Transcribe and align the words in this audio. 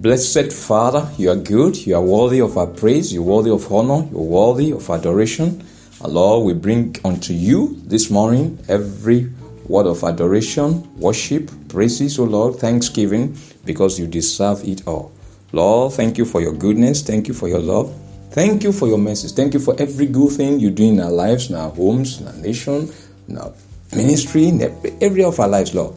Blessed 0.00 0.52
Father, 0.52 1.10
you 1.18 1.28
are 1.28 1.34
good, 1.34 1.76
you 1.84 1.96
are 1.96 2.00
worthy 2.00 2.40
of 2.40 2.56
our 2.56 2.68
praise, 2.68 3.12
you're 3.12 3.24
worthy 3.24 3.50
of 3.50 3.72
honor, 3.72 4.06
you're 4.12 4.20
worthy 4.20 4.70
of 4.70 4.88
adoration. 4.88 5.60
And 6.00 6.12
Lord, 6.12 6.46
we 6.46 6.52
bring 6.52 6.94
unto 7.04 7.32
you 7.32 7.76
this 7.84 8.08
morning 8.08 8.60
every 8.68 9.28
word 9.66 9.86
of 9.86 10.04
adoration, 10.04 10.88
worship, 11.00 11.50
praises, 11.68 12.16
O 12.20 12.22
Lord, 12.22 12.60
thanksgiving, 12.60 13.36
because 13.64 13.98
you 13.98 14.06
deserve 14.06 14.62
it 14.62 14.86
all. 14.86 15.10
Lord, 15.50 15.94
thank 15.94 16.16
you 16.16 16.24
for 16.24 16.40
your 16.40 16.54
goodness, 16.54 17.02
thank 17.02 17.26
you 17.26 17.34
for 17.34 17.48
your 17.48 17.58
love, 17.58 17.92
thank 18.30 18.62
you 18.62 18.70
for 18.70 18.86
your 18.86 18.98
mercies, 18.98 19.32
thank 19.32 19.52
you 19.52 19.58
for 19.58 19.74
every 19.80 20.06
good 20.06 20.30
thing 20.30 20.60
you 20.60 20.70
do 20.70 20.84
in 20.84 21.00
our 21.00 21.10
lives, 21.10 21.50
in 21.50 21.56
our 21.56 21.70
homes, 21.70 22.20
in 22.20 22.28
our 22.28 22.36
nation, 22.36 22.88
in 23.26 23.36
our 23.36 23.52
ministry, 23.96 24.46
in 24.46 24.62
every 24.62 24.92
area 25.00 25.26
of 25.26 25.40
our 25.40 25.48
lives, 25.48 25.74
Lord. 25.74 25.92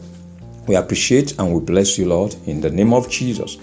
We 0.66 0.74
appreciate 0.76 1.38
and 1.38 1.54
we 1.54 1.60
bless 1.60 1.98
you, 1.98 2.06
Lord, 2.06 2.34
in 2.46 2.60
the 2.60 2.70
name 2.70 2.94
of 2.94 3.08
Jesus. 3.08 3.58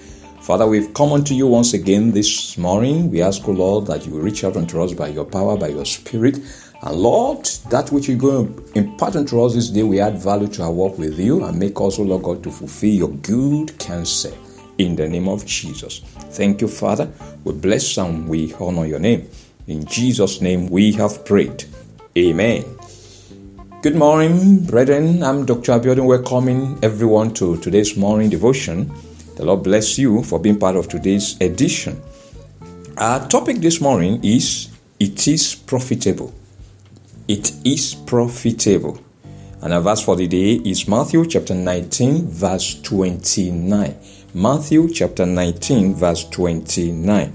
Father, 0.49 0.66
we've 0.66 0.91
come 0.95 1.13
unto 1.13 1.35
you 1.35 1.45
once 1.45 1.76
again 1.76 2.09
this 2.09 2.58
morning. 2.58 3.12
We 3.12 3.21
ask, 3.21 3.48
O 3.48 3.52
Lord, 3.52 3.85
that 3.85 4.08
you 4.08 4.20
reach 4.20 4.44
out 4.44 4.58
unto 4.58 4.81
us 4.81 4.94
by 4.94 5.09
your 5.09 5.25
power, 5.25 5.55
by 5.55 5.67
your 5.67 5.85
spirit. 5.85 6.39
And 6.81 6.95
Lord, 6.95 7.45
that 7.70 7.91
which 7.91 8.08
you're 8.08 8.17
going 8.17 8.55
to 8.55 8.80
impart 8.80 9.16
unto 9.16 9.44
us 9.44 9.53
this 9.53 9.70
day, 9.70 9.84
we 9.84 9.99
add 9.99 10.17
value 10.17 10.48
to 10.48 10.63
our 10.63 10.72
work 10.72 10.98
with 10.98 11.20
you 11.20 11.44
and 11.44 11.59
make 11.59 11.80
us, 11.80 11.99
O 11.99 12.02
Lord 12.02 12.23
God, 12.23 12.44
to 12.45 12.52
fulfill 12.52 12.89
your 12.89 13.09
good 13.09 13.77
counsel 13.77 14.35
in 14.80 14.95
the 14.95 15.08
name 15.08 15.27
of 15.27 15.45
Jesus. 15.45 15.99
Thank 16.31 16.61
you, 16.61 16.67
Father. 16.67 17.08
We 17.44 17.53
bless 17.53 17.95
and 18.00 18.27
we 18.27 18.52
honor 18.55 18.88
your 18.88 18.97
name. 18.97 19.30
In 19.67 19.86
Jesus' 19.86 20.41
name 20.41 20.67
we 20.67 20.94
have 20.94 21.25
prayed. 21.25 21.66
Amen. 22.17 22.66
Good 23.84 23.95
morning, 23.95 24.66
brethren. 24.66 25.22
I'm 25.22 25.45
Dr. 25.45 25.73
Abiodun, 25.73 26.08
welcoming 26.08 26.80
everyone 26.81 27.36
to 27.36 27.58
today's 27.58 27.95
morning 27.95 28.31
devotion. 28.31 28.91
The 29.40 29.45
Lord 29.45 29.64
bless 29.64 29.98
you 29.98 30.22
for 30.22 30.38
being 30.38 30.59
part 30.59 30.76
of 30.76 30.90
today's 30.90 31.40
edition. 31.40 32.02
Our 32.98 33.26
topic 33.30 33.59
this 33.59 33.80
morning 33.80 34.20
is 34.22 34.68
It 35.00 35.30
is 35.30 35.56
profitable. 35.56 36.34
It 37.26 37.54
is 37.64 37.96
profitable. 37.96 39.00
And 39.62 39.73
our 39.73 39.80
verse 39.80 40.02
for 40.02 40.18
the 40.18 40.28
day 40.28 40.56
is 40.56 40.90
Matthew 40.90 41.26
chapter 41.26 41.56
19, 41.56 42.28
verse 42.28 42.81
29. 42.81 43.96
Matthew 44.34 44.90
chapter 44.90 45.26
19, 45.26 45.96
verse 45.96 46.28
29. 46.28 47.34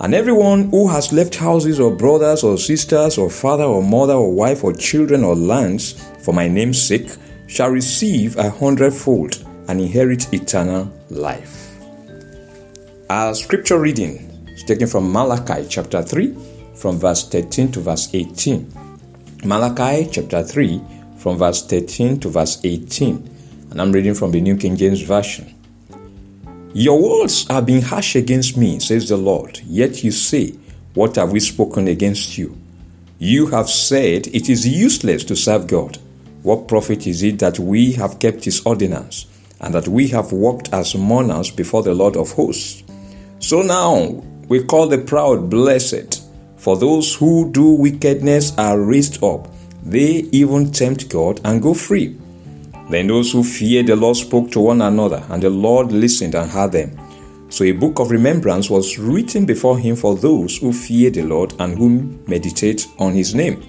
And 0.00 0.14
everyone 0.14 0.68
who 0.68 0.86
has 0.88 1.14
left 1.14 1.34
houses 1.34 1.80
or 1.80 1.96
brothers 1.96 2.44
or 2.44 2.58
sisters 2.58 3.16
or 3.16 3.30
father 3.30 3.64
or 3.64 3.82
mother 3.82 4.12
or 4.12 4.34
wife 4.34 4.62
or 4.64 4.74
children 4.74 5.24
or 5.24 5.34
lands 5.34 5.92
for 6.22 6.34
my 6.34 6.46
name's 6.46 6.82
sake 6.82 7.08
shall 7.46 7.70
receive 7.70 8.36
a 8.36 8.50
hundredfold 8.50 9.46
and 9.70 9.80
inherit 9.80 10.34
eternal 10.34 10.92
life. 11.10 11.76
Our 13.08 13.34
scripture 13.36 13.78
reading 13.78 14.16
is 14.48 14.64
taken 14.64 14.88
from 14.88 15.12
Malachi 15.12 15.64
chapter 15.68 16.02
3, 16.02 16.36
from 16.74 16.98
verse 16.98 17.28
13 17.28 17.70
to 17.72 17.80
verse 17.80 18.12
18. 18.12 18.66
Malachi 19.44 20.08
chapter 20.10 20.42
3, 20.42 20.82
from 21.18 21.38
verse 21.38 21.64
13 21.64 22.18
to 22.18 22.28
verse 22.30 22.60
18. 22.64 23.30
And 23.70 23.80
I'm 23.80 23.92
reading 23.92 24.14
from 24.14 24.32
the 24.32 24.40
New 24.40 24.56
King 24.56 24.76
James 24.76 25.02
Version. 25.02 25.54
Your 26.72 27.00
words 27.00 27.48
are 27.48 27.62
being 27.62 27.82
harsh 27.82 28.16
against 28.16 28.56
me, 28.56 28.80
says 28.80 29.08
the 29.08 29.16
Lord. 29.16 29.60
Yet 29.66 30.02
you 30.02 30.10
say, 30.10 30.56
What 30.94 31.14
have 31.14 31.30
we 31.30 31.38
spoken 31.38 31.86
against 31.86 32.36
you? 32.36 32.58
You 33.20 33.46
have 33.46 33.70
said 33.70 34.26
it 34.28 34.48
is 34.48 34.66
useless 34.66 35.22
to 35.24 35.36
serve 35.36 35.68
God. 35.68 35.98
What 36.42 36.66
profit 36.66 37.06
is 37.06 37.22
it 37.22 37.38
that 37.38 37.60
we 37.60 37.92
have 37.92 38.18
kept 38.18 38.44
his 38.44 38.62
ordinance, 38.66 39.26
and 39.60 39.74
that 39.74 39.88
we 39.88 40.08
have 40.08 40.32
walked 40.32 40.72
as 40.72 40.94
mourners 40.94 41.50
before 41.50 41.82
the 41.82 41.94
Lord 41.94 42.16
of 42.16 42.32
hosts? 42.32 42.82
So 43.38 43.62
now 43.62 44.22
we 44.48 44.64
call 44.64 44.86
the 44.88 44.98
proud 44.98 45.48
blessed, 45.48 46.22
for 46.56 46.76
those 46.76 47.14
who 47.14 47.50
do 47.52 47.70
wickedness 47.70 48.56
are 48.58 48.80
raised 48.80 49.22
up. 49.22 49.48
They 49.82 50.28
even 50.32 50.72
tempt 50.72 51.08
God 51.08 51.40
and 51.44 51.62
go 51.62 51.72
free. 51.72 52.16
Then 52.90 53.06
those 53.06 53.32
who 53.32 53.44
feared 53.44 53.86
the 53.86 53.96
Lord 53.96 54.16
spoke 54.16 54.50
to 54.50 54.60
one 54.60 54.82
another, 54.82 55.24
and 55.30 55.42
the 55.42 55.50
Lord 55.50 55.92
listened 55.92 56.34
and 56.34 56.50
heard 56.50 56.72
them. 56.72 56.98
So 57.48 57.64
a 57.64 57.72
book 57.72 57.98
of 57.98 58.10
remembrance 58.10 58.68
was 58.68 58.98
written 58.98 59.46
before 59.46 59.78
him 59.78 59.96
for 59.96 60.16
those 60.16 60.58
who 60.58 60.72
fear 60.72 61.10
the 61.10 61.22
Lord 61.22 61.54
and 61.58 61.76
who 61.76 62.18
meditate 62.26 62.86
on 62.98 63.12
his 63.14 63.34
name. 63.34 63.62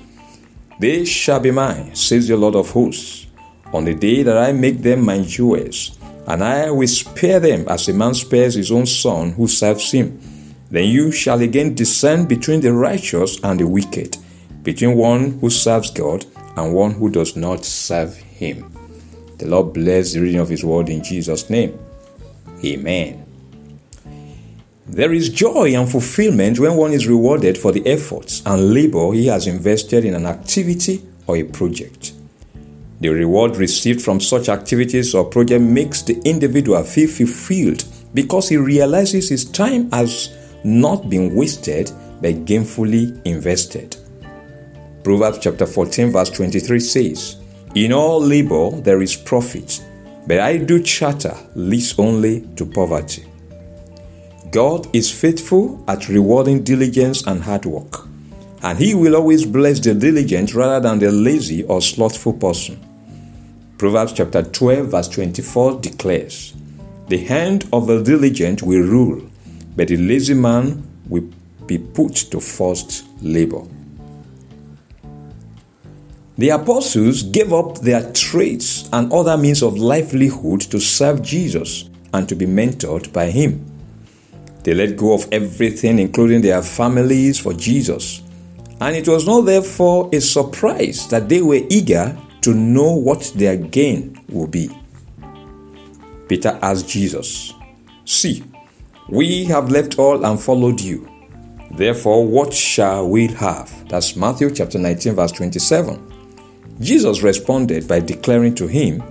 They 0.79 1.05
shall 1.05 1.39
be 1.39 1.51
mine, 1.51 1.95
says 1.95 2.27
the 2.27 2.37
Lord 2.37 2.55
of 2.55 2.71
hosts, 2.71 3.27
on 3.73 3.85
the 3.85 3.93
day 3.93 4.23
that 4.23 4.37
I 4.37 4.51
make 4.51 4.79
them 4.79 5.05
my 5.05 5.21
jewels, 5.21 5.97
and 6.27 6.43
I 6.43 6.71
will 6.71 6.87
spare 6.87 7.39
them 7.39 7.67
as 7.67 7.87
a 7.87 7.93
man 7.93 8.13
spares 8.13 8.55
his 8.55 8.71
own 8.71 8.85
son 8.85 9.31
who 9.31 9.47
serves 9.47 9.91
him. 9.91 10.19
Then 10.69 10.89
you 10.89 11.11
shall 11.11 11.41
again 11.41 11.75
discern 11.75 12.25
between 12.25 12.61
the 12.61 12.73
righteous 12.73 13.39
and 13.43 13.59
the 13.59 13.67
wicked, 13.67 14.17
between 14.63 14.95
one 14.95 15.39
who 15.39 15.49
serves 15.49 15.91
God 15.91 16.25
and 16.55 16.73
one 16.73 16.91
who 16.91 17.09
does 17.09 17.35
not 17.35 17.65
serve 17.65 18.15
him. 18.15 18.71
The 19.41 19.47
Lord 19.47 19.73
bless 19.73 20.13
the 20.13 20.19
reading 20.19 20.39
of 20.39 20.49
His 20.49 20.63
word 20.63 20.87
in 20.87 21.03
Jesus' 21.03 21.49
name. 21.49 21.79
Amen. 22.63 23.25
There 24.85 25.11
is 25.13 25.29
joy 25.29 25.73
and 25.75 25.89
fulfillment 25.89 26.59
when 26.59 26.75
one 26.75 26.91
is 26.93 27.07
rewarded 27.07 27.57
for 27.57 27.71
the 27.71 27.85
efforts 27.87 28.43
and 28.45 28.71
labor 28.71 29.11
he 29.13 29.25
has 29.27 29.47
invested 29.47 30.05
in 30.05 30.13
an 30.13 30.27
activity 30.27 31.03
or 31.25 31.37
a 31.37 31.43
project. 31.43 32.10
The 33.01 33.09
reward 33.09 33.57
received 33.57 34.01
from 34.01 34.19
such 34.19 34.47
activities 34.47 35.16
or 35.16 35.25
project 35.25 35.63
makes 35.63 36.03
the 36.03 36.22
individual 36.23 36.84
feel 36.84 37.09
fulfilled 37.09 37.84
because 38.13 38.47
he 38.47 38.57
realizes 38.57 39.29
his 39.29 39.44
time 39.44 39.91
has 39.91 40.38
not 40.63 41.09
been 41.09 41.35
wasted 41.35 41.91
but 42.22 42.45
gainfully 42.45 43.19
invested. 43.25 43.97
Proverbs 45.03 45.40
chapter 45.40 45.66
14 45.66 46.11
verse 46.11 46.29
23 46.29 46.79
says, 46.79 47.38
in 47.73 47.91
all 47.91 48.22
labor 48.22 48.69
there 48.69 49.01
is 49.01 49.16
profit, 49.16 49.81
but 50.28 50.40
I 50.40 50.57
do 50.57 50.84
chatter 50.84 51.35
leads 51.56 51.97
only 51.97 52.41
to 52.57 52.67
poverty. 52.67 53.25
God 54.51 54.94
is 54.94 55.09
faithful 55.09 55.84
at 55.88 56.07
rewarding 56.07 56.63
diligence 56.63 57.25
and 57.25 57.41
hard 57.41 57.66
work, 57.66 58.06
and 58.61 58.78
He 58.78 58.94
will 58.94 59.16
always 59.16 59.45
bless 59.45 59.79
the 59.79 59.95
diligent 59.95 60.53
rather 60.53 60.81
than 60.81 61.00
the 61.00 61.11
lazy 61.11 61.63
or 61.63 61.81
slothful 61.81 62.34
person. 62.34 62.91
Proverbs 63.81 64.13
chapter 64.13 64.43
12, 64.43 64.91
verse 64.91 65.07
24 65.07 65.81
declares, 65.81 66.53
The 67.07 67.17
hand 67.17 67.67
of 67.73 67.87
the 67.87 68.03
diligent 68.03 68.61
will 68.61 68.83
rule, 68.83 69.23
but 69.75 69.87
the 69.87 69.97
lazy 69.97 70.35
man 70.35 70.87
will 71.09 71.27
be 71.65 71.79
put 71.79 72.15
to 72.29 72.39
forced 72.39 73.05
labor. 73.23 73.63
The 76.37 76.49
apostles 76.49 77.23
gave 77.23 77.51
up 77.51 77.79
their 77.79 78.03
trades 78.13 78.87
and 78.93 79.11
other 79.11 79.35
means 79.35 79.63
of 79.63 79.79
livelihood 79.79 80.61
to 80.69 80.79
serve 80.79 81.23
Jesus 81.23 81.89
and 82.13 82.29
to 82.29 82.35
be 82.35 82.45
mentored 82.45 83.11
by 83.11 83.31
him. 83.31 83.65
They 84.63 84.75
let 84.75 84.95
go 84.95 85.15
of 85.15 85.27
everything, 85.31 85.97
including 85.97 86.41
their 86.41 86.61
families, 86.61 87.39
for 87.39 87.53
Jesus. 87.53 88.21
And 88.79 88.95
it 88.95 89.07
was 89.07 89.25
not 89.25 89.41
therefore 89.41 90.07
a 90.13 90.21
surprise 90.21 91.07
that 91.07 91.27
they 91.27 91.41
were 91.41 91.61
eager 91.67 92.15
to 92.41 92.53
know 92.53 92.91
what 92.91 93.31
their 93.35 93.57
gain 93.57 94.19
will 94.29 94.47
be. 94.47 94.69
Peter 96.28 96.57
asked 96.62 96.88
Jesus, 96.88 97.53
See, 98.06 98.44
we 99.09 99.46
have 99.46 99.69
left 99.69 100.00
all 100.00 100.25
and 100.25 100.40
followed 100.40 100.79
you. 100.81 101.07
Therefore, 101.72 102.25
what 102.25 102.53
shall 102.53 103.07
we 103.07 103.28
have? 103.28 103.88
That's 103.90 104.16
Matthew 104.16 104.52
chapter 104.52 104.78
19, 104.78 105.16
verse 105.16 105.31
27. 105.31 106.12
Jesus 106.79 107.22
responded 107.22 107.88
by 107.88 108.00
declaring 108.00 108.56
to 108.56 108.68
him, 108.68 109.03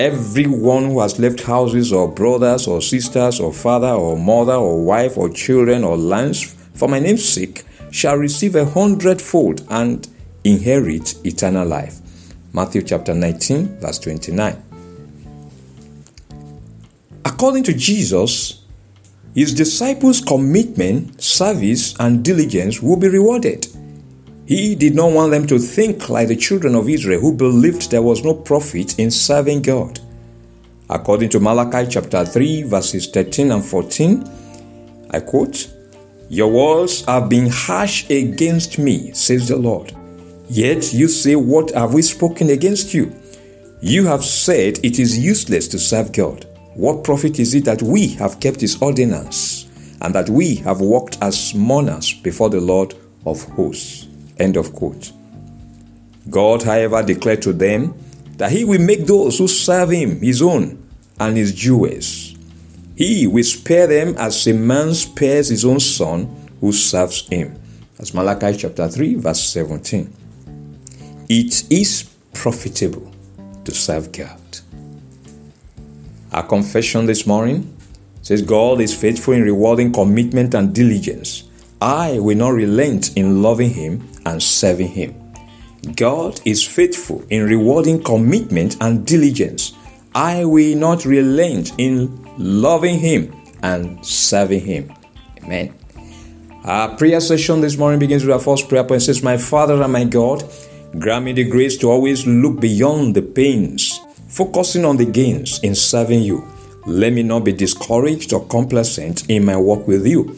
Everyone 0.00 0.86
who 0.86 1.00
has 1.00 1.18
left 1.20 1.42
houses 1.42 1.92
or 1.92 2.08
brothers 2.10 2.66
or 2.66 2.80
sisters 2.80 3.38
or 3.38 3.52
father 3.52 3.90
or 3.90 4.16
mother 4.16 4.54
or 4.54 4.84
wife 4.84 5.16
or 5.16 5.28
children 5.28 5.84
or 5.84 5.96
lands 5.96 6.42
for 6.74 6.88
my 6.88 6.98
name's 6.98 7.28
sake 7.28 7.64
shall 7.92 8.16
receive 8.16 8.56
a 8.56 8.64
hundredfold 8.64 9.64
and 9.70 10.08
inherit 10.42 11.14
eternal 11.24 11.66
life. 11.66 12.01
Matthew 12.54 12.82
chapter 12.82 13.14
19, 13.14 13.78
verse 13.80 13.98
29. 13.98 14.62
According 17.24 17.64
to 17.64 17.72
Jesus, 17.72 18.64
his 19.34 19.54
disciples' 19.54 20.20
commitment, 20.20 21.22
service, 21.22 21.94
and 21.98 22.22
diligence 22.22 22.82
will 22.82 22.96
be 22.96 23.08
rewarded. 23.08 23.66
He 24.44 24.74
did 24.74 24.94
not 24.94 25.12
want 25.12 25.30
them 25.30 25.46
to 25.46 25.58
think 25.58 26.10
like 26.10 26.28
the 26.28 26.36
children 26.36 26.74
of 26.74 26.90
Israel 26.90 27.20
who 27.20 27.32
believed 27.32 27.90
there 27.90 28.02
was 28.02 28.22
no 28.22 28.34
profit 28.34 28.98
in 28.98 29.10
serving 29.10 29.62
God. 29.62 30.00
According 30.90 31.30
to 31.30 31.40
Malachi 31.40 31.90
chapter 31.90 32.26
3, 32.26 32.64
verses 32.64 33.06
13 33.06 33.50
and 33.50 33.64
14, 33.64 35.08
I 35.10 35.20
quote, 35.20 35.72
Your 36.28 36.50
words 36.50 37.02
have 37.06 37.30
been 37.30 37.46
harsh 37.46 38.10
against 38.10 38.78
me, 38.78 39.12
says 39.14 39.48
the 39.48 39.56
Lord. 39.56 39.94
Yet 40.52 40.92
you 40.92 41.08
say, 41.08 41.34
What 41.34 41.70
have 41.70 41.94
we 41.94 42.02
spoken 42.02 42.50
against 42.50 42.92
you? 42.92 43.10
You 43.80 44.04
have 44.04 44.22
said 44.22 44.80
it 44.82 44.98
is 44.98 45.18
useless 45.18 45.66
to 45.68 45.78
serve 45.78 46.12
God. 46.12 46.44
What 46.74 47.04
profit 47.04 47.40
is 47.40 47.54
it 47.54 47.64
that 47.64 47.80
we 47.80 48.08
have 48.08 48.38
kept 48.38 48.60
his 48.60 48.76
ordinance 48.82 49.66
and 50.02 50.14
that 50.14 50.28
we 50.28 50.56
have 50.56 50.82
walked 50.82 51.16
as 51.22 51.54
mourners 51.54 52.12
before 52.12 52.50
the 52.50 52.60
Lord 52.60 52.94
of 53.24 53.42
hosts? 53.44 54.08
End 54.38 54.58
of 54.58 54.74
quote. 54.74 55.12
God, 56.28 56.62
however, 56.62 57.02
declared 57.02 57.40
to 57.42 57.54
them 57.54 57.94
that 58.36 58.52
he 58.52 58.66
will 58.66 58.82
make 58.82 59.06
those 59.06 59.38
who 59.38 59.48
serve 59.48 59.88
him 59.88 60.20
his 60.20 60.42
own 60.42 60.86
and 61.18 61.34
his 61.34 61.54
jewels. 61.54 62.36
He 62.94 63.26
will 63.26 63.44
spare 63.44 63.86
them 63.86 64.16
as 64.18 64.46
a 64.46 64.52
man 64.52 64.92
spares 64.92 65.48
his 65.48 65.64
own 65.64 65.80
son 65.80 66.28
who 66.60 66.72
serves 66.72 67.26
him. 67.28 67.58
That's 67.96 68.12
Malachi 68.12 68.54
chapter 68.54 68.86
3, 68.86 69.14
verse 69.14 69.42
17. 69.44 70.18
It 71.28 71.70
is 71.70 72.10
profitable 72.34 73.10
to 73.64 73.72
serve 73.72 74.12
God. 74.12 74.40
Our 76.32 76.42
confession 76.42 77.06
this 77.06 77.26
morning 77.26 77.76
says 78.22 78.42
God 78.42 78.80
is 78.80 78.98
faithful 78.98 79.34
in 79.34 79.42
rewarding 79.42 79.92
commitment 79.92 80.54
and 80.54 80.74
diligence. 80.74 81.44
I 81.80 82.18
will 82.18 82.36
not 82.36 82.50
relent 82.50 83.16
in 83.16 83.42
loving 83.42 83.70
Him 83.70 84.08
and 84.24 84.42
serving 84.42 84.88
Him. 84.88 85.14
God 85.96 86.40
is 86.44 86.66
faithful 86.66 87.24
in 87.28 87.44
rewarding 87.44 88.02
commitment 88.02 88.76
and 88.80 89.06
diligence. 89.06 89.72
I 90.14 90.44
will 90.44 90.76
not 90.76 91.04
relent 91.04 91.72
in 91.78 92.24
loving 92.38 92.98
Him 92.98 93.34
and 93.62 94.04
serving 94.04 94.60
Him. 94.60 94.92
Amen. 95.42 95.74
Our 96.64 96.96
prayer 96.96 97.20
session 97.20 97.60
this 97.60 97.76
morning 97.76 97.98
begins 97.98 98.24
with 98.24 98.32
our 98.32 98.38
first 98.38 98.68
prayer 98.68 98.84
point. 98.84 99.02
It 99.02 99.06
says, 99.06 99.22
My 99.22 99.36
Father 99.36 99.82
and 99.82 99.92
my 99.92 100.04
God, 100.04 100.44
grant 100.98 101.24
me 101.24 101.32
the 101.32 101.44
grace 101.44 101.76
to 101.78 101.90
always 101.90 102.26
look 102.26 102.60
beyond 102.60 103.14
the 103.14 103.22
pains, 103.22 104.00
focusing 104.28 104.84
on 104.84 104.96
the 104.96 105.06
gains 105.06 105.58
in 105.60 105.74
serving 105.74 106.22
you. 106.22 106.46
Let 106.86 107.12
me 107.12 107.22
not 107.22 107.44
be 107.44 107.52
discouraged 107.52 108.32
or 108.32 108.44
complacent 108.46 109.28
in 109.30 109.44
my 109.44 109.56
work 109.56 109.86
with 109.86 110.06
you. 110.06 110.36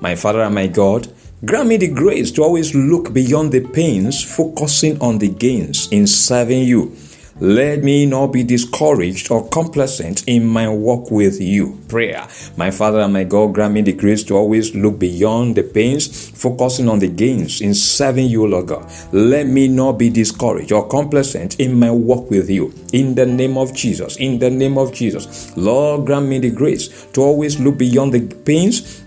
My 0.00 0.14
Father 0.14 0.42
and 0.42 0.54
my 0.54 0.66
God, 0.66 1.08
grant 1.44 1.68
me 1.68 1.76
the 1.76 1.88
grace 1.88 2.30
to 2.32 2.42
always 2.42 2.74
look 2.74 3.12
beyond 3.12 3.52
the 3.52 3.60
pains, 3.60 4.22
focusing 4.22 5.00
on 5.00 5.18
the 5.18 5.28
gains 5.28 5.88
in 5.90 6.06
serving 6.06 6.64
you. 6.64 6.94
Let 7.44 7.84
me 7.84 8.06
not 8.06 8.28
be 8.28 8.42
discouraged 8.42 9.30
or 9.30 9.46
complacent 9.50 10.26
in 10.26 10.46
my 10.46 10.66
walk 10.66 11.10
with 11.10 11.42
you. 11.42 11.78
Prayer. 11.88 12.26
My 12.56 12.70
Father 12.70 13.00
and 13.00 13.12
my 13.12 13.24
God, 13.24 13.52
grant 13.52 13.74
me 13.74 13.82
the 13.82 13.92
grace 13.92 14.24
to 14.24 14.34
always 14.34 14.74
look 14.74 14.98
beyond 14.98 15.54
the 15.54 15.62
pains, 15.62 16.30
focusing 16.30 16.88
on 16.88 17.00
the 17.00 17.08
gains 17.08 17.60
in 17.60 17.74
serving 17.74 18.28
you, 18.28 18.46
Lord 18.46 18.68
God. 18.68 18.90
Let 19.12 19.46
me 19.46 19.68
not 19.68 19.98
be 19.98 20.08
discouraged 20.08 20.72
or 20.72 20.88
complacent 20.88 21.60
in 21.60 21.78
my 21.78 21.90
walk 21.90 22.30
with 22.30 22.48
you. 22.48 22.72
In 22.94 23.14
the 23.14 23.26
name 23.26 23.58
of 23.58 23.74
Jesus. 23.74 24.16
In 24.16 24.38
the 24.38 24.48
name 24.48 24.78
of 24.78 24.94
Jesus. 24.94 25.54
Lord, 25.54 26.06
grant 26.06 26.26
me 26.26 26.38
the 26.38 26.50
grace 26.50 27.04
to 27.12 27.20
always 27.20 27.60
look 27.60 27.76
beyond 27.76 28.14
the 28.14 28.20
pains, 28.36 29.03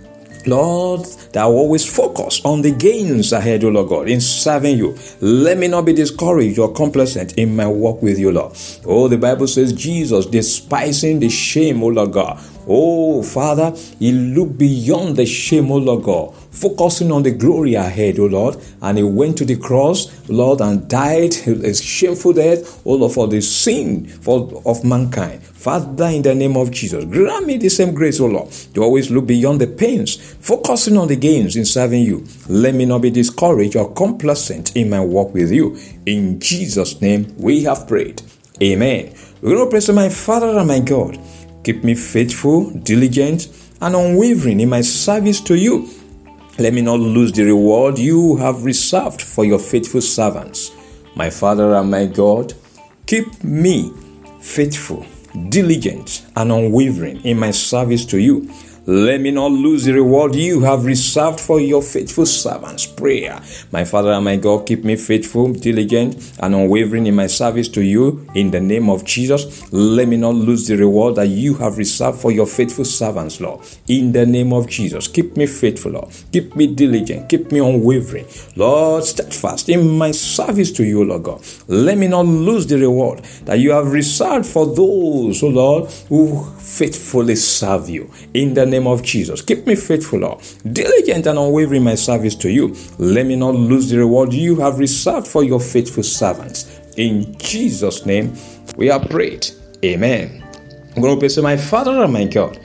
Lord, 0.48 1.06
that 1.34 1.44
I 1.44 1.46
always 1.46 1.86
focus 1.86 2.44
on 2.44 2.62
the 2.62 2.72
gains 2.72 3.34
ahead, 3.34 3.64
O 3.64 3.70
Lord 3.70 3.90
God, 3.90 4.10
in 4.10 4.22
serving 4.22 4.78
you. 4.78 4.98
Let 5.22 5.58
me 5.58 5.68
not 5.68 5.86
be 5.86 5.94
discouraged 5.94 6.60
or 6.60 6.74
complacent 6.74 7.34
in 7.38 7.56
my 7.56 7.68
work 7.68 8.02
with 8.02 8.18
you, 8.18 8.32
Lord. 8.32 8.58
Oh, 8.86 9.08
the 9.08 9.18
Bible 9.18 9.48
says 9.48 9.74
Jesus, 9.74 10.26
despising 10.26 11.20
the 11.20 11.30
shame, 11.30 11.84
O 11.84 11.88
Lord 11.88 12.14
God. 12.14 12.40
Oh, 12.68 13.24
Father, 13.24 13.72
He 14.00 14.12
looked 14.12 14.58
beyond 14.58 15.16
the 15.16 15.26
shame, 15.26 15.72
O 15.72 15.78
Lord 15.78 16.04
God, 16.04 16.36
focusing 16.36 17.12
on 17.12 17.24
the 17.24 17.32
glory 17.32 17.76
ahead, 17.76 18.20
O 18.20 18.26
Lord. 18.26 18.58
And 18.82 18.98
He 18.98 19.04
went 19.04 19.38
to 19.38 19.46
the 19.46 19.56
cross, 19.56 20.28
Lord, 20.30 20.62
and 20.62 20.88
died 20.90 21.36
a 21.48 21.74
shameful 21.74 22.34
death, 22.34 22.86
O 22.86 22.96
Lord, 22.96 23.14
for 23.14 23.28
the 23.28 23.42
sin 23.42 24.08
for, 24.08 24.62
of 24.66 24.84
mankind. 24.84 25.44
Father, 25.44 26.06
in 26.06 26.22
the 26.22 26.36
name 26.36 26.56
of 26.56 26.72
Jesus, 26.72 27.04
grant 27.06 27.46
me 27.46 27.58
the 27.58 27.70
same 27.70 27.94
grace, 27.94 28.20
O 28.20 28.26
Lord, 28.26 28.52
to 28.74 28.84
always 28.84 29.10
look 29.10 29.28
beyond 29.28 29.62
the 29.62 29.68
pains, 29.68 30.16
focusing 30.16 30.98
on 30.98 31.08
the 31.08 31.16
gains 31.16 31.56
in 31.56 31.66
serving 31.66 32.04
you. 32.04 32.26
Let 32.48 32.76
me 32.76 32.86
not 32.86 33.02
be 33.02 33.10
discouraged 33.10 33.76
or 33.76 33.94
complacent 33.94 34.76
in 34.76 34.90
my 34.90 35.00
walk 35.00 35.34
with 35.34 35.52
you. 35.52 35.78
In 36.06 36.40
Jesus' 36.40 37.02
name, 37.02 37.34
we 37.38 37.64
have 37.64 37.88
prayed. 37.88 38.22
Amen. 38.62 39.14
We're 39.42 39.56
going 39.56 39.66
to 39.66 39.70
pray 39.70 39.82
to 39.82 39.94
my 39.94 40.10
Father 40.10 40.58
and 40.58 40.68
my 40.68 40.80
God. 40.80 41.20
Keep 41.64 41.84
me 41.84 41.96
faithful, 41.96 42.70
diligent, 42.72 43.48
and 43.82 43.96
unwavering 43.96 44.60
in 44.60 44.70
my 44.70 44.82
service 44.82 45.42
to 45.42 45.56
you. 45.56 45.90
Let 46.60 46.74
me 46.74 46.82
not 46.82 47.00
lose 47.00 47.32
the 47.32 47.44
reward 47.44 48.00
you 48.00 48.38
have 48.38 48.66
reserved 48.66 49.22
for 49.22 49.46
your 49.46 49.60
faithful 49.60 50.02
servants. 50.02 50.72
My 51.16 51.30
Father 51.30 51.76
and 51.76 51.92
my 51.92 52.08
God, 52.08 52.54
keep 53.06 53.44
me 53.44 53.92
faithful 54.40 55.06
diligent 55.50 56.26
and 56.36 56.52
unwavering 56.52 57.24
in 57.24 57.38
my 57.38 57.52
service 57.52 58.06
to 58.06 58.18
you. 58.20 58.50
Let 58.90 59.20
me 59.20 59.32
not 59.32 59.52
lose 59.52 59.84
the 59.84 59.92
reward 59.92 60.34
you 60.34 60.62
have 60.62 60.86
reserved 60.86 61.42
for 61.42 61.60
your 61.60 61.82
faithful 61.82 62.26
servants. 62.26 62.86
Prayer. 62.86 63.42
My 63.70 63.84
Father 63.84 64.14
and 64.14 64.24
my 64.24 64.38
God, 64.38 64.66
keep 64.66 64.86
me 64.86 64.96
faithful, 64.96 65.52
diligent, 65.52 66.32
and 66.40 66.56
unwavering 66.56 67.06
in 67.06 67.14
my 67.14 67.28
service 67.28 67.68
to 67.68 67.82
you. 67.82 68.26
In 68.34 68.50
the 68.50 68.62
name 68.62 68.90
of 68.90 69.04
Jesus, 69.04 69.74
let 69.74 70.08
me 70.08 70.16
not 70.16 70.36
lose 70.36 70.68
the 70.68 70.78
reward 70.78 71.16
that 71.16 71.28
you 71.28 71.56
have 71.56 71.78
reserved 71.78 72.22
for 72.22 72.32
your 72.32 72.48
faithful 72.48 72.86
servants, 72.86 73.42
Lord. 73.42 73.60
In 73.90 74.14
the 74.14 74.26
name 74.26 74.54
of 74.54 74.70
Jesus, 74.70 75.10
keep 75.10 75.36
me 75.36 75.48
faithful, 75.48 75.92
Lord. 75.92 76.08
Keep 76.32 76.56
me 76.56 76.74
diligent. 76.74 77.28
Keep 77.28 77.52
me 77.52 77.60
unwavering. 77.60 78.26
Lord, 78.56 79.04
steadfast 79.04 79.68
in 79.68 79.98
my 79.98 80.12
service 80.12 80.72
to 80.72 80.86
you, 80.86 81.04
Lord 81.04 81.24
God. 81.24 81.42
Let 81.68 81.98
me 81.98 82.08
not 82.08 82.26
lose 82.26 82.66
the 82.66 82.78
reward 82.78 83.20
that 83.44 83.60
you 83.60 83.72
have 83.72 83.92
reserved 83.92 84.46
for 84.46 84.66
those, 84.66 85.44
oh 85.44 85.50
Lord, 85.50 85.92
who 86.08 86.46
faithfully 86.58 87.36
serve 87.36 87.90
you. 87.90 88.10
In 88.34 88.54
the 88.54 88.66
name 88.66 88.77
name 88.78 88.88
of 88.88 89.04
Jesus. 89.04 89.42
Keep 89.42 89.66
me 89.66 89.76
faithful, 89.76 90.20
Lord, 90.20 90.42
diligent 90.72 91.26
and 91.26 91.40
unwavering 91.40 91.84
my 91.84 91.96
service 91.96 92.36
to 92.36 92.50
you. 92.50 92.76
Let 92.98 93.26
me 93.26 93.36
not 93.36 93.56
lose 93.56 93.90
the 93.90 93.98
reward 93.98 94.34
you 94.34 94.58
have 94.58 94.80
reserved 94.80 95.28
for 95.28 95.44
your 95.44 95.60
faithful 95.60 96.04
servants. 96.04 96.82
In 96.98 97.38
Jesus' 97.38 98.06
name, 98.06 98.36
we 98.76 98.90
are 98.90 99.04
prayed. 99.06 99.48
Amen. 99.84 100.44
I'm 100.96 101.02
going 101.02 101.16
to 101.16 101.20
pray, 101.20 101.30
say, 101.30 101.42
My 101.42 101.58
Father 101.58 102.04
and 102.04 102.14
my 102.14 102.26
God, 102.26 102.60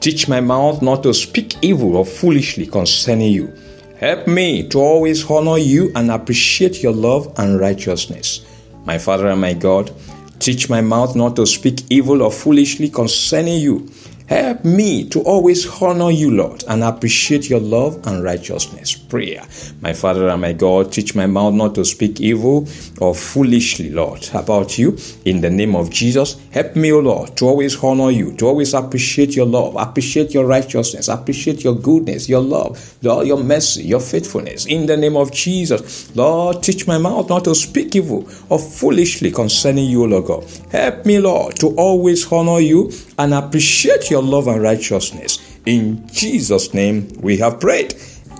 teach 0.00 0.28
my 0.28 0.40
mouth 0.40 0.82
not 0.82 1.02
to 1.02 1.14
speak 1.14 1.56
evil 1.62 1.96
or 1.96 2.04
foolishly 2.04 2.66
concerning 2.66 3.32
you. 3.32 3.52
Help 3.98 4.26
me 4.26 4.68
to 4.68 4.78
always 4.78 5.28
honor 5.28 5.58
you 5.58 5.90
and 5.96 6.10
appreciate 6.10 6.82
your 6.82 6.92
love 6.92 7.32
and 7.38 7.58
righteousness. 7.58 8.46
My 8.84 8.98
Father 8.98 9.28
and 9.28 9.40
my 9.40 9.54
God, 9.54 9.90
teach 10.38 10.70
my 10.70 10.80
mouth 10.80 11.16
not 11.16 11.34
to 11.36 11.46
speak 11.46 11.82
evil 11.90 12.22
or 12.22 12.30
foolishly 12.30 12.88
concerning 12.88 13.60
you. 13.60 13.90
Help 14.28 14.62
me 14.62 15.08
to 15.08 15.22
always 15.22 15.66
honor 15.80 16.10
you, 16.10 16.30
Lord, 16.30 16.62
and 16.68 16.84
appreciate 16.84 17.48
your 17.48 17.60
love 17.60 18.06
and 18.06 18.22
righteousness. 18.22 18.94
Prayer. 18.94 19.42
My 19.80 19.94
Father 19.94 20.28
and 20.28 20.42
my 20.42 20.52
God, 20.52 20.92
teach 20.92 21.14
my 21.14 21.24
mouth 21.24 21.54
not 21.54 21.74
to 21.76 21.84
speak 21.84 22.20
evil 22.20 22.68
or 23.00 23.14
foolishly, 23.14 23.88
Lord, 23.88 24.28
about 24.34 24.76
you. 24.76 24.98
In 25.24 25.40
the 25.40 25.48
name 25.48 25.74
of 25.74 25.88
Jesus, 25.88 26.36
help 26.50 26.76
me, 26.76 26.92
O 26.92 26.98
Lord, 26.98 27.38
to 27.38 27.46
always 27.46 27.82
honor 27.82 28.10
you, 28.10 28.36
to 28.36 28.46
always 28.46 28.74
appreciate 28.74 29.34
your 29.34 29.46
love, 29.46 29.76
appreciate 29.76 30.34
your 30.34 30.44
righteousness, 30.44 31.08
appreciate 31.08 31.64
your 31.64 31.76
goodness, 31.76 32.28
your 32.28 32.42
love, 32.42 32.96
Lord, 33.02 33.26
your 33.26 33.42
mercy, 33.42 33.84
your 33.84 34.00
faithfulness. 34.00 34.66
In 34.66 34.84
the 34.84 34.96
name 34.98 35.16
of 35.16 35.32
Jesus, 35.32 36.14
Lord, 36.14 36.62
teach 36.62 36.86
my 36.86 36.98
mouth 36.98 37.30
not 37.30 37.44
to 37.44 37.54
speak 37.54 37.96
evil 37.96 38.28
or 38.50 38.58
foolishly 38.58 39.30
concerning 39.30 39.88
you, 39.88 40.06
Lord 40.06 40.26
God. 40.26 40.44
Help 40.70 41.06
me, 41.06 41.18
Lord, 41.18 41.56
to 41.56 41.68
always 41.76 42.30
honor 42.30 42.60
you 42.60 42.92
and 43.18 43.32
appreciate 43.32 44.10
your 44.10 44.17
love 44.20 44.46
and 44.48 44.62
righteousness. 44.62 45.58
In 45.66 46.06
Jesus' 46.08 46.74
name 46.74 47.08
we 47.20 47.36
have 47.38 47.60
prayed. 47.60 47.94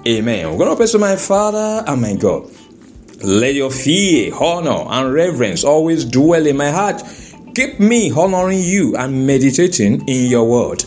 Amen. 0.06 0.50
We're 0.50 0.58
going 0.58 0.70
to 0.70 0.76
pray 0.76 0.86
to 0.86 0.98
my 0.98 1.16
Father 1.16 1.84
and 1.86 2.00
my 2.00 2.14
God. 2.14 2.50
Let 3.22 3.54
your 3.54 3.70
fear, 3.70 4.32
honor, 4.34 4.84
and 4.88 5.12
reverence 5.12 5.64
always 5.64 6.04
dwell 6.04 6.46
in 6.46 6.56
my 6.56 6.70
heart. 6.70 7.02
Keep 7.54 7.80
me 7.80 8.12
honoring 8.12 8.60
you 8.60 8.96
and 8.96 9.26
meditating 9.26 10.06
in 10.08 10.30
your 10.30 10.44
word. 10.48 10.84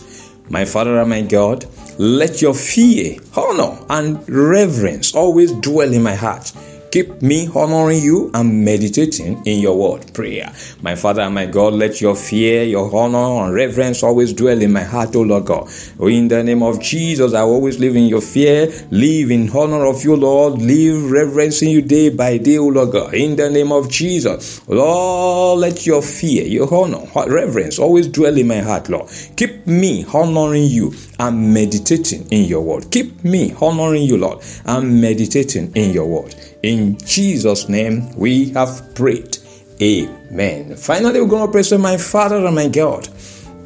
My 0.48 0.64
Father 0.64 0.98
and 0.98 1.10
my 1.10 1.20
God, 1.20 1.66
let 1.98 2.40
your 2.40 2.54
fear, 2.54 3.18
honor, 3.36 3.78
and 3.90 4.26
reverence 4.28 5.14
always 5.14 5.52
dwell 5.52 5.92
in 5.92 6.02
my 6.02 6.14
heart. 6.14 6.52
Keep 6.92 7.22
me 7.22 7.48
honoring 7.54 8.02
you 8.02 8.30
and 8.34 8.66
meditating 8.66 9.42
in 9.46 9.60
your 9.60 9.78
word. 9.78 10.12
Prayer. 10.12 10.52
My 10.82 10.94
Father 10.94 11.22
and 11.22 11.34
my 11.34 11.46
God, 11.46 11.72
let 11.72 12.02
your 12.02 12.14
fear, 12.14 12.64
your 12.64 12.94
honor, 12.94 13.46
and 13.46 13.54
reverence 13.54 14.02
always 14.02 14.34
dwell 14.34 14.60
in 14.60 14.74
my 14.74 14.82
heart, 14.82 15.16
O 15.16 15.22
Lord 15.22 15.46
God. 15.46 15.70
Oh, 15.98 16.08
in 16.08 16.28
the 16.28 16.44
name 16.44 16.62
of 16.62 16.82
Jesus, 16.82 17.32
I 17.32 17.40
always 17.40 17.80
live 17.80 17.96
in 17.96 18.04
your 18.04 18.20
fear, 18.20 18.70
live 18.90 19.30
in 19.30 19.48
honor 19.56 19.86
of 19.86 20.04
you, 20.04 20.16
Lord, 20.16 20.60
live 20.60 21.10
reverencing 21.10 21.70
you 21.70 21.80
day 21.80 22.10
by 22.10 22.36
day, 22.36 22.58
O 22.58 22.66
Lord 22.66 22.92
God. 22.92 23.14
In 23.14 23.36
the 23.36 23.48
name 23.48 23.72
of 23.72 23.88
Jesus, 23.88 24.60
Lord, 24.68 25.60
let 25.60 25.86
your 25.86 26.02
fear, 26.02 26.44
your 26.44 26.72
honor, 26.74 27.06
reverence 27.26 27.78
always 27.78 28.06
dwell 28.06 28.36
in 28.36 28.48
my 28.48 28.58
heart, 28.58 28.90
Lord. 28.90 29.10
Keep 29.36 29.66
me 29.66 30.04
honoring 30.12 30.64
you 30.64 30.92
and 31.18 31.54
meditating 31.54 32.28
in 32.30 32.44
your 32.44 32.60
word. 32.60 32.90
Keep 32.90 33.24
me 33.24 33.54
honoring 33.62 34.02
you, 34.02 34.18
Lord, 34.18 34.44
and 34.66 35.00
meditating 35.00 35.72
in 35.74 35.94
your 35.94 36.06
word. 36.06 36.34
In 36.62 36.98
Jesus' 36.98 37.68
name 37.68 38.14
we 38.16 38.50
have 38.50 38.94
prayed. 38.94 39.38
Amen. 39.80 40.76
Finally, 40.76 41.20
we're 41.20 41.28
going 41.28 41.46
to 41.46 41.52
pray, 41.52 41.62
say, 41.62 41.76
My 41.76 41.96
Father 41.96 42.44
and 42.46 42.54
my 42.54 42.68
God, 42.68 43.08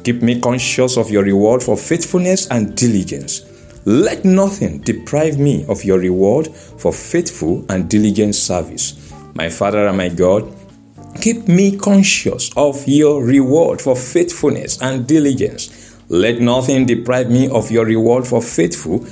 Keep 0.07 0.21
me 0.21 0.39
conscious 0.39 0.95
of 0.95 1.09
your 1.11 1.21
reward 1.21 1.61
for 1.61 1.75
faithfulness 1.75 2.47
and 2.47 2.77
diligence. 2.77 3.43
Let 3.85 4.23
nothing 4.23 4.79
deprive 4.79 5.37
me 5.37 5.65
of 5.67 5.83
your 5.83 5.99
reward 5.99 6.47
for 6.47 6.93
faithful 6.93 7.65
and 7.67 7.89
diligent 7.89 8.35
service. 8.35 9.11
My 9.33 9.49
Father 9.49 9.85
and 9.85 9.97
my 9.97 10.07
God, 10.07 10.49
keep 11.19 11.49
me 11.49 11.75
conscious 11.75 12.55
of 12.55 12.87
your 12.87 13.21
reward 13.21 13.81
for 13.81 13.97
faithfulness 13.97 14.81
and 14.81 15.05
diligence. 15.05 15.99
Let 16.07 16.39
nothing 16.39 16.85
deprive 16.85 17.29
me 17.29 17.49
of 17.49 17.69
your 17.69 17.83
reward 17.83 18.25
for 18.25 18.41
faithful 18.41 19.05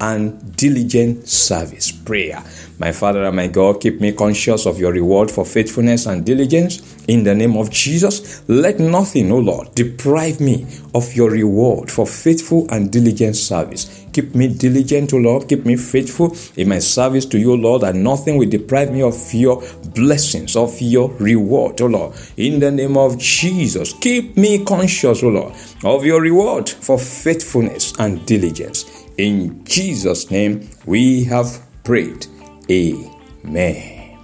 and 0.00 0.54
diligent 0.54 1.26
service. 1.26 1.90
Prayer. 1.90 2.44
My 2.78 2.92
Father 2.92 3.24
and 3.24 3.34
my 3.34 3.46
God, 3.46 3.80
keep 3.80 4.00
me 4.00 4.12
conscious 4.12 4.66
of 4.66 4.78
your 4.78 4.92
reward 4.92 5.30
for 5.30 5.46
faithfulness 5.46 6.04
and 6.04 6.26
diligence. 6.26 6.96
In 7.08 7.24
the 7.24 7.34
name 7.34 7.56
of 7.56 7.70
Jesus, 7.70 8.46
let 8.48 8.78
nothing, 8.78 9.32
O 9.32 9.38
Lord, 9.38 9.74
deprive 9.74 10.40
me 10.40 10.66
of 10.94 11.14
your 11.14 11.30
reward 11.30 11.90
for 11.90 12.06
faithful 12.06 12.66
and 12.70 12.92
diligent 12.92 13.36
service. 13.36 14.04
Keep 14.12 14.34
me 14.34 14.48
diligent, 14.48 15.14
O 15.14 15.16
Lord. 15.16 15.48
Keep 15.48 15.64
me 15.64 15.76
faithful 15.76 16.36
in 16.56 16.68
my 16.68 16.78
service 16.78 17.24
to 17.26 17.38
you, 17.38 17.56
Lord, 17.56 17.82
and 17.82 18.04
nothing 18.04 18.36
will 18.36 18.48
deprive 18.48 18.92
me 18.92 19.02
of 19.02 19.16
your 19.32 19.62
blessings, 19.94 20.54
of 20.54 20.78
your 20.80 21.10
reward, 21.14 21.80
O 21.80 21.86
Lord. 21.86 22.14
In 22.36 22.60
the 22.60 22.70
name 22.70 22.98
of 22.98 23.16
Jesus, 23.18 23.94
keep 23.94 24.36
me 24.36 24.64
conscious, 24.64 25.22
O 25.22 25.28
Lord, 25.28 25.54
of 25.82 26.04
your 26.04 26.20
reward 26.20 26.68
for 26.68 26.98
faithfulness 26.98 27.94
and 27.98 28.24
diligence. 28.26 28.84
In 29.16 29.64
Jesus' 29.64 30.30
name, 30.30 30.68
we 30.84 31.24
have 31.24 31.58
prayed. 31.82 32.26
Amen. 32.70 34.18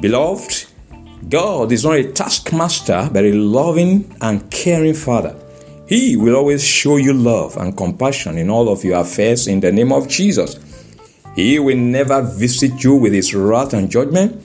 Beloved, 0.00 0.66
God 1.28 1.72
is 1.72 1.84
not 1.84 1.96
a 1.96 2.12
taskmaster, 2.12 3.08
but 3.12 3.24
a 3.24 3.32
loving 3.32 4.14
and 4.20 4.50
caring 4.50 4.94
Father. 4.94 5.34
He 5.88 6.16
will 6.16 6.34
always 6.34 6.64
show 6.64 6.96
you 6.96 7.12
love 7.12 7.56
and 7.56 7.76
compassion 7.76 8.38
in 8.38 8.50
all 8.50 8.68
of 8.68 8.84
your 8.84 9.00
affairs 9.00 9.46
in 9.46 9.60
the 9.60 9.70
name 9.70 9.92
of 9.92 10.08
Jesus. 10.08 10.58
He 11.36 11.58
will 11.58 11.76
never 11.76 12.22
visit 12.22 12.82
you 12.82 12.96
with 12.96 13.12
his 13.12 13.34
wrath 13.34 13.72
and 13.74 13.90
judgment, 13.90 14.42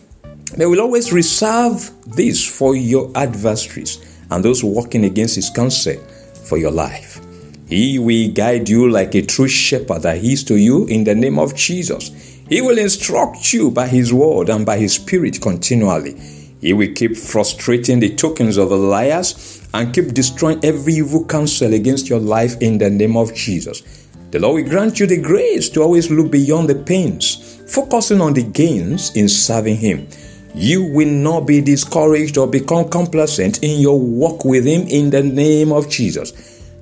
but 0.58 0.70
will 0.70 0.82
always 0.82 1.12
reserve 1.12 1.92
this 2.06 2.46
for 2.46 2.76
your 2.76 3.12
adversaries 3.16 3.98
and 4.30 4.46
those 4.46 4.64
walking 4.64 5.06
against 5.06 5.36
his 5.36 5.50
counsel 5.50 5.96
for 6.44 6.58
your 6.58 6.72
life. 6.72 7.20
He 7.68 7.98
will 8.00 8.32
guide 8.32 8.68
you 8.68 8.90
like 8.90 9.16
a 9.16 9.22
true 9.22 9.48
shepherd 9.48 10.02
that 10.02 10.18
he 10.18 10.34
is 10.34 10.44
to 10.44 10.58
you 10.58 10.86
in 10.88 11.06
the 11.06 11.16
name 11.16 11.40
of 11.40 11.56
Jesus. 11.56 12.31
He 12.52 12.60
will 12.60 12.78
instruct 12.78 13.54
you 13.54 13.72
by 13.72 13.88
His 13.88 14.12
word 14.12 14.50
and 14.50 14.66
by 14.66 14.78
His 14.78 14.96
Spirit 14.96 15.40
continually. 15.40 16.20
He 16.60 16.74
will 16.74 16.92
keep 16.94 17.16
frustrating 17.16 18.02
the 18.02 18.14
tokens 18.14 18.58
of 18.58 18.68
the 18.68 18.76
liars 18.76 19.66
and 19.74 19.96
keep 19.96 20.14
destroying 20.14 20.60
every 20.62 20.96
evil 20.96 21.24
counsel 21.24 21.74
against 21.74 22.10
your 22.10 22.20
life 22.20 22.58
in 22.60 22.78
the 22.78 22.90
name 22.90 23.16
of 23.16 23.34
Jesus. 23.34 24.06
The 24.32 24.40
Lord 24.40 24.64
will 24.66 24.70
grant 24.70 25.00
you 25.00 25.08
the 25.08 25.22
grace 25.22 25.70
to 25.70 25.82
always 25.82 26.12
look 26.12 26.30
beyond 26.30 26.68
the 26.68 26.76
pains, 26.76 27.62
focusing 27.74 28.20
on 28.20 28.34
the 28.34 28.44
gains 28.44 29.16
in 29.16 29.30
serving 29.30 29.78
Him. 29.78 30.10
You 30.54 30.84
will 30.84 31.08
not 31.08 31.48
be 31.48 31.62
discouraged 31.62 32.38
or 32.38 32.48
become 32.48 32.90
complacent 32.90 33.64
in 33.64 33.80
your 33.80 33.98
walk 33.98 34.44
with 34.44 34.66
Him 34.66 34.82
in 34.88 35.10
the 35.10 35.24
name 35.24 35.72
of 35.72 35.90
Jesus. 35.90 36.34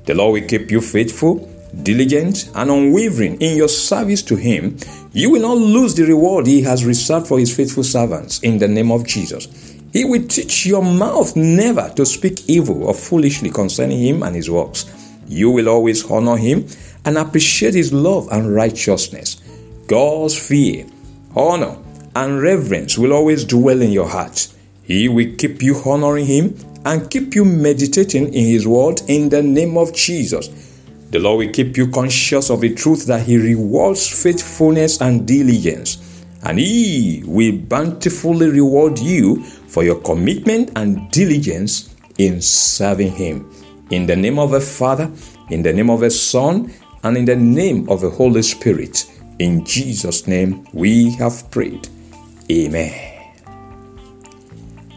The 0.06 0.16
Lord 0.16 0.42
will 0.42 0.50
keep 0.50 0.72
you 0.72 0.82
faithful 0.82 1.48
diligent, 1.84 2.50
and 2.56 2.70
unwavering 2.70 3.40
in 3.42 3.58
your 3.58 3.68
service 3.68 4.22
to 4.24 4.36
Him, 4.36 4.78
you 5.14 5.32
will 5.32 5.42
not 5.42 5.58
lose 5.58 5.96
the 5.96 6.04
reward 6.04 6.48
He 6.48 6.62
has 6.64 6.86
reserved 6.86 7.28
for 7.28 7.40
His 7.40 7.56
faithful 7.56 7.84
servants 7.84 8.40
in 8.40 8.58
the 8.58 8.68
name 8.68 8.92
of 8.92 9.06
Jesus. 9.06 9.48
He 9.92 10.06
will 10.06 10.28
teach 10.28 10.66
your 10.66 10.84
mouth 10.84 11.36
never 11.36 11.92
to 11.96 12.06
speak 12.06 12.48
evil 12.48 12.84
or 12.84 12.94
foolishly 12.94 13.50
concerning 13.50 14.00
Him 14.00 14.24
and 14.24 14.36
His 14.36 14.50
works. 14.50 14.86
You 15.28 15.50
will 15.50 15.70
always 15.70 16.10
honor 16.10 16.38
Him 16.38 16.68
and 17.06 17.18
appreciate 17.18 17.74
His 17.74 17.92
love 17.92 18.28
and 18.32 18.54
righteousness. 18.54 19.42
God's 19.88 20.38
fear, 20.38 20.86
honor, 21.36 21.78
and 22.16 22.42
reverence 22.42 22.98
will 22.98 23.14
always 23.14 23.46
dwell 23.46 23.82
in 23.82 23.92
your 23.92 24.08
heart. 24.08 24.48
He 24.84 25.10
will 25.10 25.36
keep 25.38 25.62
you 25.62 25.82
honoring 25.86 26.26
Him 26.26 26.56
and 26.86 27.10
keep 27.10 27.36
you 27.36 27.46
meditating 27.46 28.34
in 28.34 28.46
His 28.46 28.68
word 28.68 29.02
in 29.08 29.30
the 29.30 29.42
name 29.42 29.78
of 29.78 29.94
Jesus. 29.94 30.69
The 31.12 31.18
Lord 31.18 31.40
will 31.40 31.52
keep 31.52 31.76
you 31.76 31.90
conscious 31.90 32.52
of 32.52 32.62
the 32.62 32.76
truth 32.76 33.08
that 33.08 33.26
He 33.26 33.38
rewards 33.38 34.08
faithfulness 34.08 35.02
and 35.02 35.28
diligence, 35.28 36.24
and 36.44 36.60
He 36.60 37.24
will 37.26 37.58
bountifully 37.58 38.48
reward 38.50 39.00
you 39.00 39.44
for 39.44 39.84
your 39.84 40.00
commitment 40.02 40.72
and 40.76 41.10
diligence 41.10 41.96
in 42.20 42.42
serving 42.42 43.12
Him. 43.14 43.50
In 43.90 44.06
the 44.06 44.16
name 44.16 44.38
of 44.38 44.52
the 44.52 44.62
Father, 44.62 45.10
in 45.50 45.64
the 45.64 45.74
name 45.74 45.90
of 45.90 46.02
the 46.02 46.12
Son, 46.12 46.72
and 47.04 47.18
in 47.18 47.26
the 47.26 47.36
name 47.36 47.90
of 47.90 48.02
the 48.02 48.10
Holy 48.12 48.44
Spirit, 48.44 49.10
in 49.40 49.66
Jesus' 49.66 50.28
name 50.28 50.68
we 50.74 51.10
have 51.16 51.50
prayed. 51.50 51.88
Amen. 52.52 52.94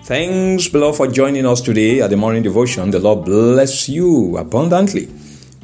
Thanks, 0.04 0.68
beloved, 0.68 0.96
for 0.98 1.06
joining 1.06 1.46
us 1.46 1.62
today 1.62 2.02
at 2.02 2.10
the 2.10 2.16
morning 2.18 2.42
devotion. 2.42 2.90
The 2.90 2.98
Lord 2.98 3.24
bless 3.24 3.88
you 3.88 4.36
abundantly. 4.36 5.08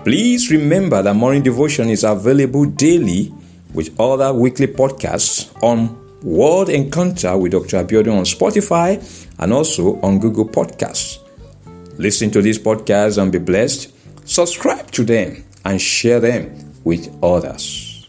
Please 0.04 0.50
remember 0.52 1.02
that 1.02 1.14
morning 1.14 1.42
devotion 1.42 1.90
is 1.90 2.04
available 2.04 2.64
daily 2.64 3.34
with 3.74 3.98
other 4.00 4.32
weekly 4.32 4.68
podcasts 4.68 5.52
on 5.60 5.98
World 6.22 6.68
Encounter 6.68 7.36
with 7.36 7.52
Dr. 7.52 7.84
Abiodun 7.84 8.16
on 8.16 8.24
Spotify 8.24 9.02
and 9.40 9.52
also 9.52 10.00
on 10.00 10.20
Google 10.20 10.48
Podcasts. 10.48 11.18
Listen 11.98 12.30
to 12.30 12.40
these 12.40 12.60
podcasts 12.60 13.20
and 13.20 13.32
be 13.32 13.38
blessed. 13.38 13.92
Subscribe 14.24 14.88
to 14.92 15.04
them 15.04 15.44
and 15.64 15.80
share 15.80 16.20
them 16.20 16.54
with 16.84 17.12
others. 17.22 18.08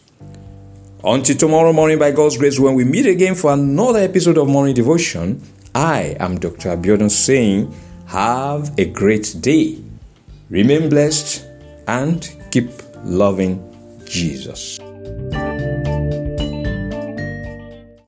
Until 1.03 1.37
tomorrow 1.37 1.73
morning, 1.73 1.97
by 1.97 2.11
God's 2.11 2.37
grace, 2.37 2.59
when 2.59 2.75
we 2.75 2.83
meet 2.83 3.07
again 3.07 3.33
for 3.33 3.51
another 3.51 3.99
episode 3.99 4.37
of 4.37 4.47
Morning 4.47 4.75
Devotion, 4.75 5.41
I 5.73 6.15
am 6.19 6.39
Dr. 6.39 6.69
Abiodun 6.69 7.09
saying, 7.09 7.73
Have 8.07 8.77
a 8.77 8.85
great 8.85 9.35
day. 9.39 9.81
Remain 10.49 10.89
blessed 10.89 11.48
and 11.89 12.29
keep 12.51 12.69
loving 13.03 13.57
Jesus. 14.05 14.79